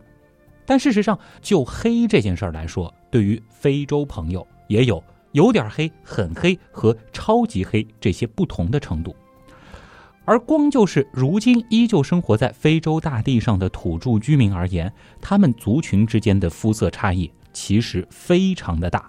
[0.66, 5.02] 但事实上，就黑这件事儿来说，对于非洲朋友也有
[5.32, 9.14] 有点黑、很黑和超级黑这些不同的程度。
[10.24, 19.08] 而光就是如今依旧生活在非洲大地上的土著居民而言，他们族群之间的肤色差异其实非常的大，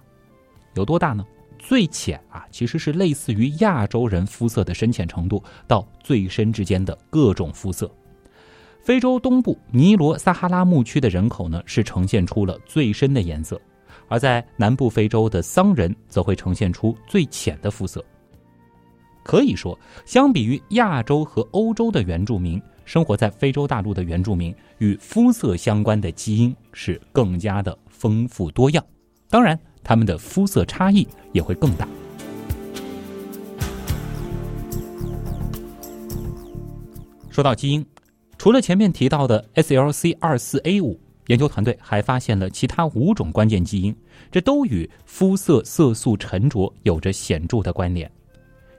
[0.75, 1.25] 有多大呢？
[1.57, 7.91] 最浅啊，其实是类似于亚洲人肤色的深浅程度，到最深之间的各种肤色。
[8.87, 13.59] 非洲东部尼罗撒哈拉牧区的人口呢，是呈现出了最深的颜色，
[14.07, 18.01] 而在南部非洲的桑人则会呈现出最浅的肤色。
[19.25, 28.81] 可以说，相比于亚洲和欧洲的原住民，生活在非洲大陆的原住民与肤色相关的基因是更加的丰富多样。
[29.29, 31.85] 当然，他们的肤色差异也会更大。
[37.29, 37.85] 说到基因，
[38.37, 43.95] 除了前面提到的 SLC 二四 A 五，研究团队还发现了其他五种关键基因，
[44.31, 48.09] 这都与肤色色素沉着有着显著的关联。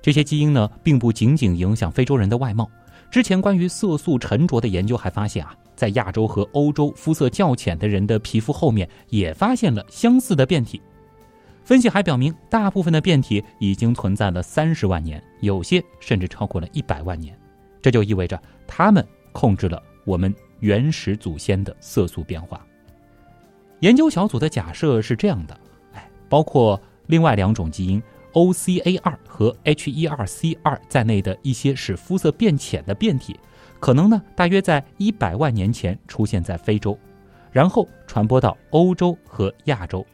[0.01, 2.71] 这些基因呢，并不仅仅影响非洲人的外貌。
[3.11, 10.81] 之前关于色素沉着的研究还发现啊，在亚洲和欧洲肤色较浅的人的皮肤后面也发现了相似的变体。
[11.65, 17.37] 分析还表明，大部分的变体已经存在了三十万年，有些甚至超过了一百万年。
[17.83, 19.07] 这就意味着它们
[19.39, 22.67] 控制了我们原始祖先的色素变化。
[23.79, 25.57] 研究小组的假设是这样的：
[25.93, 28.03] 哎，包括另外两种基因。
[28.33, 33.39] OCA2 和 H 1 2 C 二在内的一些使肤色变浅的变体，
[33.81, 36.97] 可能呢大约在一百万年前出现在非洲，
[37.51, 40.05] 然后传播到欧洲和亚洲。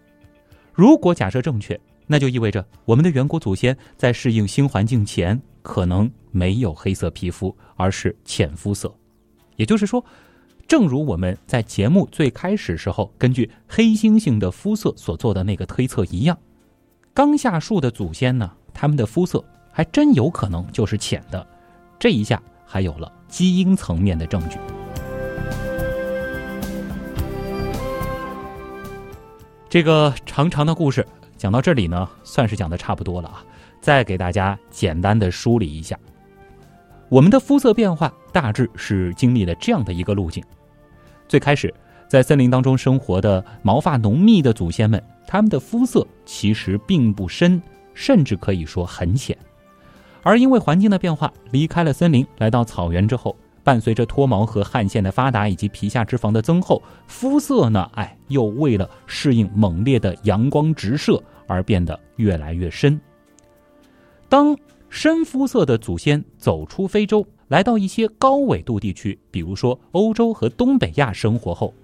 [0.73, 8.95] 如果假设正确，那就意味着我们的远古祖先在适应新环境前，可能没有黑色皮肤，而是浅肤色。
[9.57, 10.05] 也就是说，
[10.67, 16.37] 正如我们在节目最开始时候根据黑猩猩的肤色所做的那个推测一样。
[17.12, 21.47] 刚下树的祖先呢，他们的肤色还真有可能就是浅的，
[21.99, 24.59] 这一下还有了基因层面的证据。
[29.69, 33.45] 这个长长的故事讲到这里呢，算是讲的差不多了啊。
[33.81, 35.99] 再给大家简单的梳理一下，
[37.09, 40.43] 我们的肤色变化大致是经历了这样的一个路径：
[41.29, 41.73] 最开始。
[42.07, 47.61] 在森林当中生活的毛发浓密的祖先们，他们的肤色其实并不深，
[47.93, 49.37] 甚至可以说很浅。
[50.23, 63.01] 而因为环境的变化，离开了森林，来到草原之后，伴随着脱毛和汗腺的发达以及皮下脂肪的增厚，肤色呢，哎，又为了适应猛烈的阳光直射而变得越来越深。
[64.29, 64.57] 当
[64.95, 71.75] 深肤色的祖先走出非洲，来到一些高纬度地区，比如说欧洲和东北亚生活后，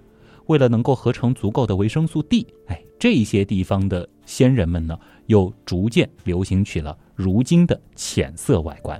[0.45, 8.99] 为了能够合成足够的维生素 D，哎，这些地方的先人们呢，又逐渐流行起了如今的浅色外观。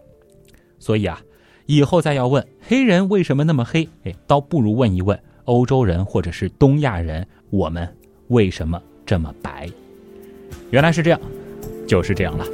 [0.78, 1.22] 所以啊，
[1.66, 7.88] 以后再要问黑人为什么那么黑，哎，倒不如问一问欧洲人或者是东亚人，我们
[8.28, 9.70] 为什么这么白？
[10.70, 11.22] 原来是这样，
[11.88, 12.46] 就是这样了。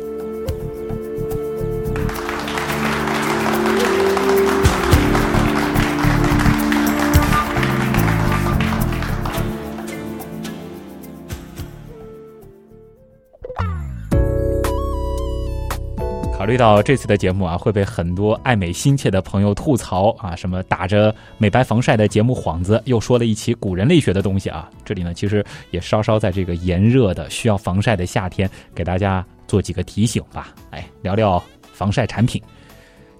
[16.48, 24.70] 考虑到这次的节目啊，会被很多爱美心切的朋友吐槽啊，什么打着美白防晒的节目幌子，又说了一期古人类学的东西啊。
[24.86, 30.56] 这里呢，其实也稍稍在这个炎热的需要防晒的夏天，给大家做几个提醒吧。
[30.72, 32.42] 哎，聊聊防晒产品。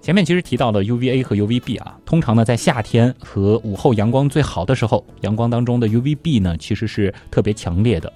[0.00, 8.10] 前面其实提到了 UVA 和 UVB 啊，通常呢在夏天和午后阳光最好的时候，阳光当中的 UVB 呢其实是特别强烈的。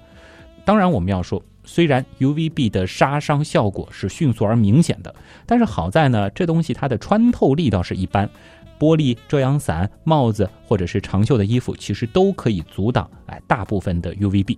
[0.65, 1.39] 当然我们要说。
[1.63, 5.13] 虽然 UVB 的杀伤效果是迅速而明显的，
[5.45, 8.29] 但是好在呢，这东西它的穿透力倒是一般。
[8.79, 14.57] 玻璃、遮阳伞、帽子或者是长袖的衣服，其实都可以阻挡哎大部分的 UVB。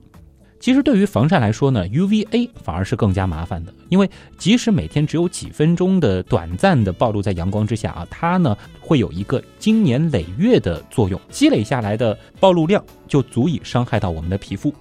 [0.59, 14.73] 其实对于防晒来说呢，UVA 反而是更加麻烦的，因为即使每天只有几分钟的短暂的暴露在阳光之下啊，它呢会有一个经年累月的作用，积累下来的暴露量就足以伤害到我们的皮肤。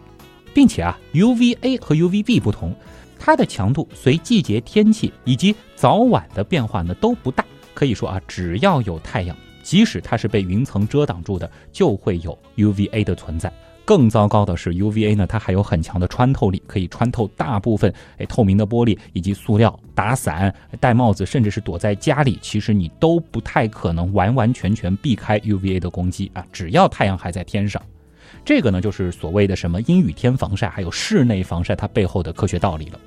[0.55, 2.73] 并且啊，UVA 和 UVB 不同，
[3.19, 7.45] 它的强度随季节、天气以及早晚的变化呢都不大。
[7.75, 13.53] 可以说啊，只要有太阳，即使它是被云层遮挡住的，就会有 UVA 的存在。
[13.87, 19.79] 更糟糕的是，UVA 呢，它还有很强的穿透力，可以穿透大部分哎透明的玻璃以及塑料。
[19.95, 26.47] 打伞、戴帽子，甚至是躲在家里，其实你都不太可能完完全全避开 UVA 的攻击啊！
[26.51, 27.81] 只要太阳还在天上。
[28.45, 32.99] 这个呢，就是所谓的什么阴雨天防晒，还有室内防晒，它背后的科学道理了。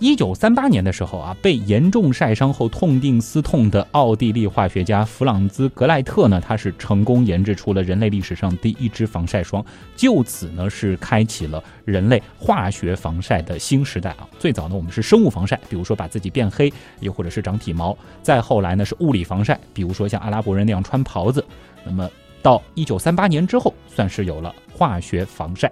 [0.00, 9.64] 一九三八年的时候啊，被严重晒伤后痛定思痛的奥地利化学家弗朗兹格赖特呢，他是成功研制出了人类历史上第一支防晒霜，
[9.96, 14.28] 就此呢是开启了人类化学防晒的新时代啊。
[14.38, 21.44] 最早呢，我们是生物防晒，比如说把自己变黑，又或者是长体毛；再后来呢是物理防晒，比如说像阿拉伯人那样穿袍子。
[21.84, 22.08] 那么
[22.42, 25.70] 到一九三八年之后，算是有了化学防晒。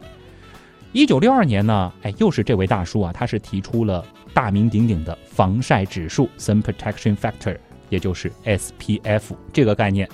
[0.93, 7.57] 一九六二年呢，哎，又是这位大叔啊，他是提出了大名鼎鼎的防晒指数 （Sun Protection Factor），
[7.91, 10.09] 也就是 SPF 这个概念。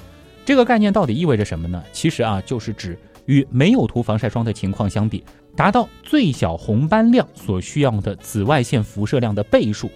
[0.45, 1.83] 这个概念到底意味着什么呢？
[1.93, 9.89] 其实啊，就是指与没有涂防晒霜的情况相比，达到最小红斑量所需要的紫外线辐射量的倍数。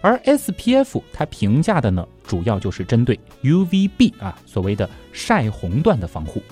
[0.00, 6.42] 而 SPF 它评价的呢，主要就是针对 UVB 啊，所谓的晒红段的防护。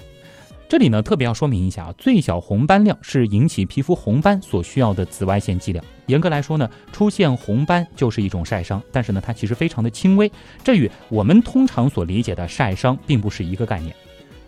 [0.66, 5.84] 这里呢，特别要说明一下啊，最小红斑量是引起皮肤红斑所需要的紫外线剂量。
[6.06, 10.30] 严格来说呢，出现红斑就是一种晒伤，但是呢，它其实非常的轻微，
[10.64, 13.94] 这与我们通常所理解的晒伤并不是一个概念。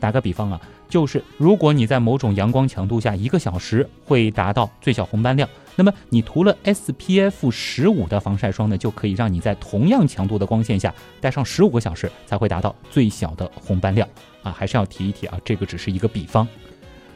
[0.00, 14.08] 打个比方啊，就是如果你在某种阳光强度下一个小时会达到最小红斑量，那么你涂了 SPF 十五的防晒霜呢，就可以让你在同样强度的光线下待上十五个小时才会达到最小的红斑量
[14.42, 14.50] 啊。
[14.50, 16.46] 还是要提一提啊，这个只是一个比方。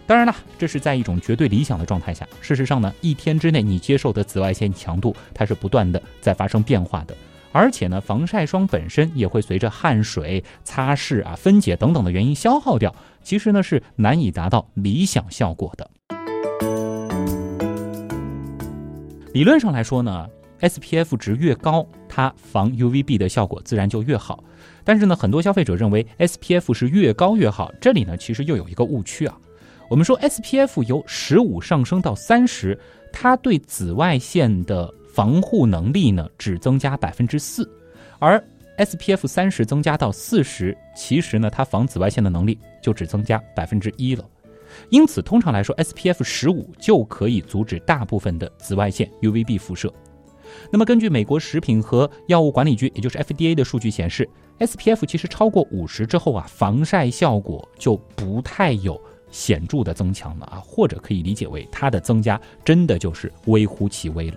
[0.07, 2.27] 当然了，这是在一种绝对理想的状态下。
[2.41, 7.17] 事实上呢，一天之内你接受的紫外线强度它是不断的在发生变化的。
[7.53, 15.91] 而且呢，防晒霜本身也会随着汗水、擦拭啊、分解等等的原因消耗掉，其实呢是难以达到理想效果的。
[19.33, 20.29] 理论上来说呢
[20.61, 24.43] ，SPF 值越高，它防 UVB 的效果自然就越好。
[24.85, 29.37] 但是呢，很多消费者认为 SPF 是越高越好，这里呢其实又有一个误区啊。
[29.89, 32.79] 我们说 SPF 由十五上升到三十，
[33.13, 37.69] 它对紫外线的防护能力呢，只增加百分之四，
[38.19, 38.43] 而
[38.79, 44.25] SPF 三十增加到四十，其实呢，它防紫外线的能力就只增加百分之一了。
[44.89, 49.93] 因此，通常来说，SPF 十五就可以阻止大部分的紫外线 UVB 辐射。
[50.71, 54.29] 那么，根据美国食品和药物管理局，也就是 FDA 的数据显示
[54.61, 59.01] ，SPF 其实超过五十之后啊，防晒效果就不太有
[59.31, 64.37] 显著的增强了啊，或者可以理解为它的增加真的就是微乎其微了。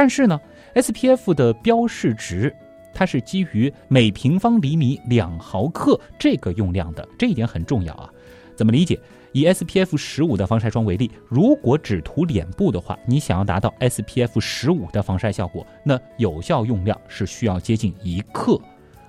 [0.00, 0.40] 但是呢
[0.76, 2.50] ，SPF 的标示值
[2.94, 8.08] 它是基于每平方厘米两毫克这个用量的，这一点很重要啊。
[8.56, 8.98] 怎么理解？
[9.32, 18.58] 以 SPF 十五的防晒霜为例，如果只涂脸部的话，你想要达到 SPF 十五的防晒效果，那有效用量是需要接近一克。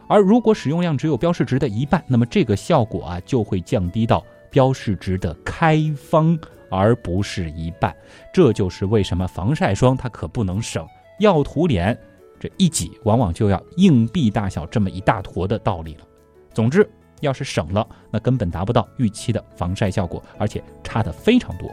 [0.10, 6.38] 而如果使用量只有标示值的一半，那么这个效果啊就会降低到标示值的开方，
[6.72, 7.96] 而不是一半。
[8.34, 10.88] 这就是为什么防晒霜它可不能省，
[11.20, 11.96] 要涂脸。
[12.40, 16.08] 这一挤往往就要硬币大小这么一大坨的道理了。
[16.54, 21.70] 总之，要是省了，那根本达不到预期的防晒效果，而且差的非常多。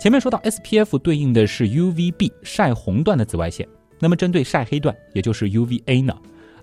[0.00, 3.66] 前面说到 SPF 对应的是 UVB 晒红段的紫外线，
[3.98, 6.14] 那么针对晒黑段，也就是 UVA 呢？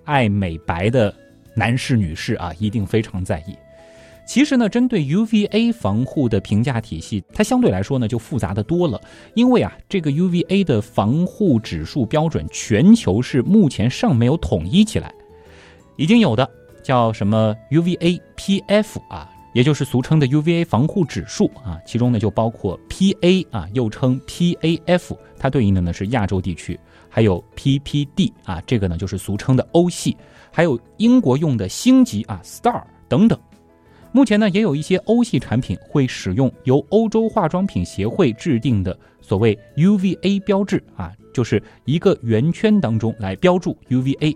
[0.04, 1.12] 爱美白的
[1.54, 3.56] 男士、女士啊，一定非常在意。
[4.24, 9.00] 其实呢，针对 UVA 防护的评价体系，它相对来说呢就复杂的多了。
[9.34, 15.12] 因为啊，这个 UVA 的防护指数标准，全球是目前尚没有统一起来。
[15.96, 16.48] 已经有的
[16.82, 26.78] 叫什么 UVA PF 啊，也就是俗称的 UVA 防护指数啊，其中呢就包括 PA 啊，又称 PAF，它对应的呢是亚洲地区，
[27.14, 30.16] 还有 PPD 啊，这个呢就是俗称的欧系，
[30.50, 33.38] 还有英国用的星级啊 Star 等等。
[34.12, 44.34] 目前呢，也有一些欧系产品会使用由欧洲化妆品协会制定的所谓 UVA 标志啊，就是一个圆圈当中来标注 UVA，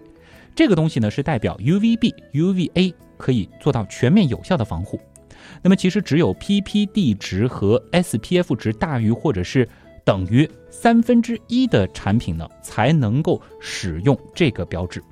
[0.55, 5.01] 这个东西呢是代表 UVB、UVA 可以做到全面有效的防护。
[5.63, 9.67] 那么其实只有 PPD 值和 SPF 值大于或者是
[10.05, 10.49] 等于
[10.79, 15.03] 三分之一的产品呢，才能够使用这个标志。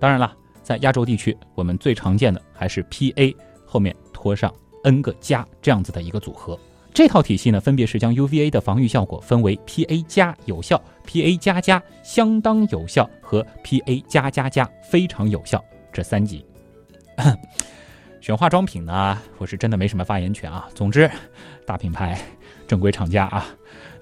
[0.00, 3.34] 当然了，在亚洲地区，我们最常见的还是 PA。
[3.64, 6.58] 后面拖上 n 个加这样子的一个组合，
[6.92, 16.44] 这套体系呢，分别是将 UVA 的防御效果分为 PA 加有效、PA 加加相当有效和 PA 加加加非常有效这三级。
[18.20, 20.68] 选化妆品呢，我是真的没什么发言权啊。
[20.74, 21.08] 总之，
[21.64, 22.20] 大品牌、
[22.66, 23.46] 正规厂家啊。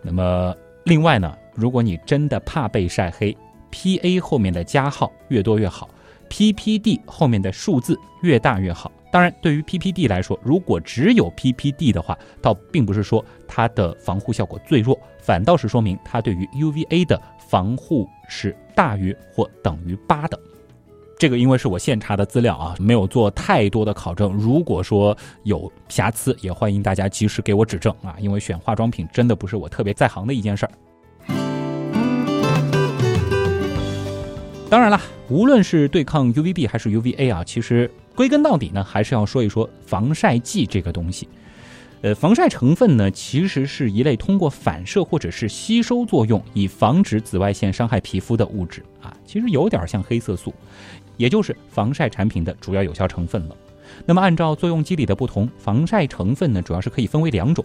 [0.02, 0.54] 那么
[0.86, 3.36] 另外呢，如果你真的怕被晒黑
[3.72, 5.90] ，PA 后面的加号越多越好
[6.30, 8.92] ，PPD 后面的数字越大越好。
[9.10, 20.38] 当然，对于 PPD 来说，如果只有 PPD 的话，倒并不是说它的防护效果最弱，反倒是说明它对于 UVA 的防护是大于或等于八的。
[21.18, 24.32] 这个因为是我现查的资料啊，没有做太多的考证。
[24.34, 30.72] 如果说有瑕疵，也欢迎大家及时给我指正啊，因为选化妆品真的不是我特别在行的一件事儿。
[34.68, 35.00] 当然了，
[35.30, 37.90] 无论是对抗 UVB 还是 UVA 啊，其实。
[38.14, 41.28] 归根到底呢，还是要说一说防晒剂这个东西。
[42.00, 49.14] 呃，防晒成分呢，其实是一类通过反射或者是吸收作用，以防止紫外线伤害皮肤的物质啊。
[49.26, 50.54] 其实有点像黑色素，
[51.16, 53.56] 也就是防晒产品的主要有效成分了。
[54.04, 57.64] 那么按照作用机理的不同，防晒成分呢，主要是可以分为两种，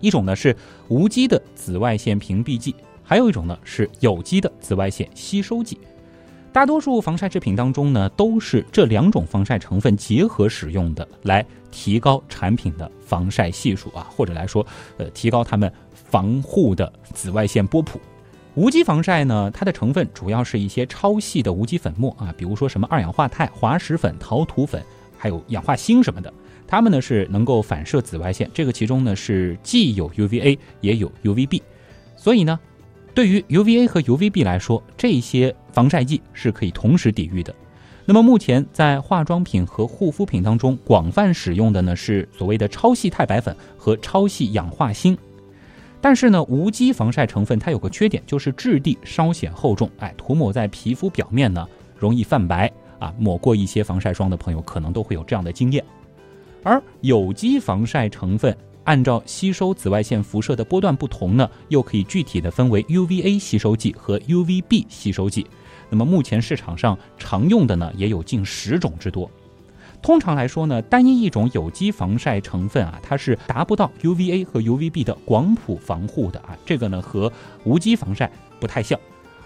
[0.00, 0.54] 一种呢是
[0.88, 5.78] 无机的紫外线屏蔽剂，还有一种呢是有机的紫外线吸收剂。
[6.52, 14.64] 大多数防晒制品当中呢，都是这两种防晒成分结合使用的，来提高产品的防晒系数啊，或者来说，
[14.98, 17.98] 呃，提高它们防护的紫外线波谱。
[18.54, 24.82] 无机防晒呢，它的成分主要是一些超细的无机粉末啊，比如说什么二氧化钛、滑石粉、陶土粉，
[25.16, 26.32] 还有氧化锌什么的，
[26.66, 31.62] 它们呢是能够反射紫外线，这个其中呢是既有 UVA 也有 UVB，
[32.16, 32.58] 所以呢。
[33.14, 37.54] 对于 UVA 和 UVB 来说，这些防晒剂是可以同时抵御的。
[38.06, 45.14] 那么目前在化妆品和护肤品当中广泛使用的呢是所谓的超细钛白粉和超细氧化锌。
[46.02, 53.14] 但是呢，无机防晒成分它有个缺点，就是质地稍显厚重，哎，涂抹在皮肤表面呢容易泛白啊。
[53.16, 55.82] 抹过一些防晒霜的朋友可能都会有这样的经验。
[56.62, 58.54] 而有机防晒成分。
[58.84, 65.46] 按照吸收紫外线辐射的波段不同呢，又可以具体的分为 UVA 吸收剂和 UVB 吸收剂。
[65.88, 69.30] 那么目前市场上常用的呢，也有近十种之多。
[70.02, 76.58] 通常来说呢，单一一种有机防晒成分啊，它是达不到 UVA 和 UVB 的广谱防护的啊。
[76.66, 77.32] 这个呢和
[77.64, 78.98] 无机防晒不太像，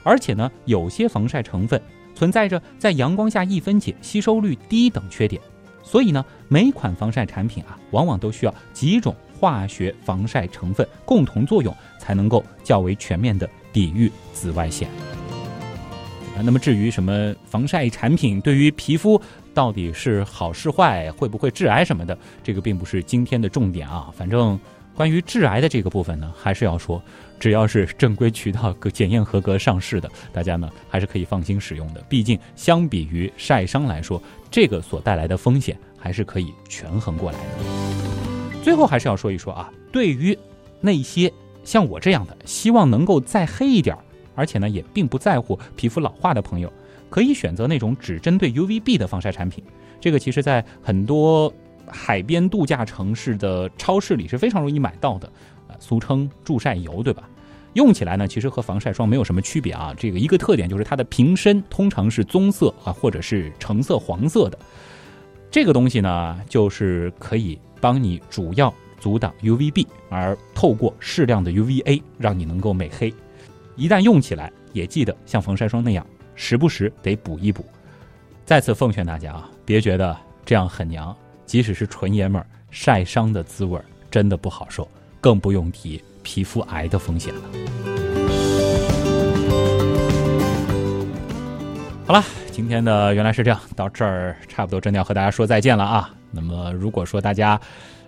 [0.02, 1.80] 而且呢，有些防晒成分
[2.14, 5.40] 存在着在阳光下易分解、吸收率低等缺点。
[5.82, 9.14] 所以呢，每款防晒产品啊，往往都需要几种。
[9.38, 14.88] 化学防晒成分共同作用，才能够较为全面的抵御紫外线。
[16.34, 19.20] 啊，那么至于什么防晒产品对于皮肤
[19.56, 24.12] 到底是好是坏，会不会致癌什么的，这个并不是今天的重点啊。
[24.14, 24.60] 反正
[24.94, 27.02] 关于致癌的这个部分呢，还是要说，
[27.40, 32.02] 只要是正规渠道、检验合格上市的，大家呢还是可以放心使用的。
[32.06, 38.62] 毕竟相比于晒伤来说，这个所带来的风险还是可以权衡过来的。
[38.62, 40.38] 最后还是要说一说啊，对于
[40.82, 41.32] 那些
[41.64, 43.96] 像我这样的希望能够再黑一点，
[44.34, 46.70] 而且呢也并不在乎皮肤老化的朋友，
[47.10, 49.62] 可以选择那种只针对 UVB 的防晒产品。
[50.00, 51.52] 这个其实在很多。
[51.88, 55.28] 海边度假城市的超市里是非常容易买到的，
[55.68, 57.30] 啊，俗称助晒油，对吧？
[57.74, 59.94] 用起来呢，其实和防晒霜没有什么区别啊。
[59.96, 64.58] 这个一个特点就是它的瓶身通常是棕色啊，或者是橙色、黄色的。
[65.48, 73.14] 这个东西呢，就是可以帮你主要阻挡 UVB，而透过适量的 UVA 让你能够美黑。
[73.76, 76.04] 一旦用起来，也记得像防晒霜那样，
[76.36, 77.64] 时不时得补一补。
[78.44, 81.14] 再次奉劝大家啊，别觉得这样很娘。
[81.44, 83.80] 即使是纯爷们儿，晒伤的滋味
[84.10, 84.88] 真的不好受，
[85.20, 87.40] 更不用提皮肤癌的风险了。
[92.06, 92.22] 好了，
[92.52, 96.14] 今天的原来是这样，到这儿差不多真的要和大家说再见了啊。
[96.30, 97.60] 那么，如果说大家，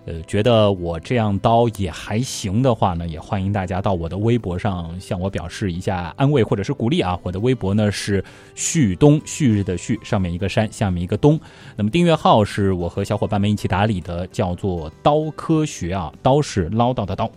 [0.05, 7.19] 呃，觉得我这样刀也还行的话呢，也欢迎大家到我的微博上向我表示一下安慰或者是鼓励啊。
[7.21, 8.23] 我的微博呢是
[8.55, 11.39] 旭东，旭日的旭，上面一个山，下面一个东。
[11.75, 17.29] 那么订阅号是我和小伙伴们一起打理的，叫做刀科学啊，刀是唠叨的刀。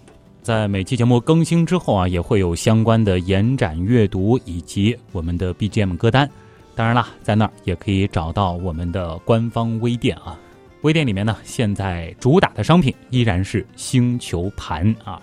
[0.43, 6.29] 在每期节目更新之后啊，也会有相关的延展阅读以及我们的 BGM 歌单。
[6.75, 10.39] 当然了，在那儿也可以找到我们的官方微店啊。
[10.83, 15.23] 微店里面呢，现在主打的商品依然是星球盘啊，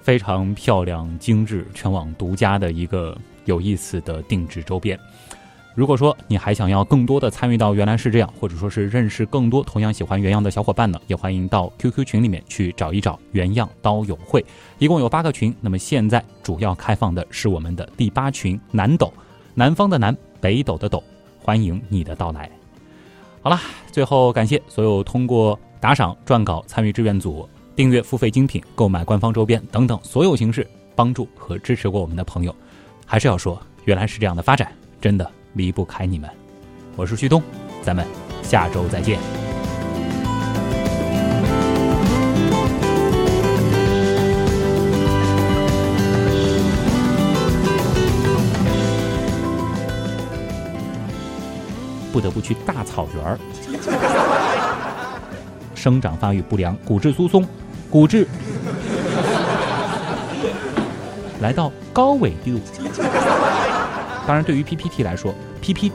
[0.00, 4.96] 非常漂亮、精致、全网独家的一个有意思的定制周边。
[5.74, 14.44] 如果说你还想要更多的参与到原来是这样，或者说是认识更多同样喜欢原样的小伙伴呢，也欢迎到 QQ 群里面去找一找原样刀友会，
[14.78, 15.52] 一共有八个群。
[15.60, 19.12] 那么现在主要开放的是我们的第八群南斗，
[19.54, 21.02] 南方的南，北斗的斗，
[21.40, 22.61] 欢迎你的到来。
[23.44, 30.64] 好啦，最后感谢所有通过打赏、撰稿、参与志愿组、订阅付费精品、购买官方周边等等所有形式
[30.94, 32.54] 帮助和支持过我们的朋友。
[33.04, 36.30] 还是要说，原来是这样的发展，真的离不开你们。
[36.94, 37.42] 我是旭东，
[37.82, 38.06] 咱们
[38.44, 39.41] 下周再见。
[52.12, 53.38] 不得不去大草原儿，
[55.74, 57.44] 生长发育不良，骨质疏松，
[57.88, 58.26] 骨质
[61.40, 62.60] 来到高纬度。
[64.26, 65.90] 当然，对于 PPT 来说，PP。